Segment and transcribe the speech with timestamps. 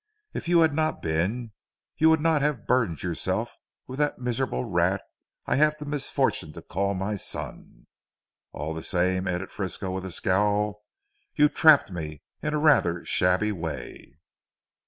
[0.33, 1.51] If you had not been,
[1.95, 3.55] you would not have burdened yourself
[3.85, 5.03] with that miserable rat
[5.45, 7.85] I have the misfortune to call my son.
[8.51, 10.81] All the same," added Frisco with a scowl.
[11.35, 14.17] "You trapped me in rather a shabby way."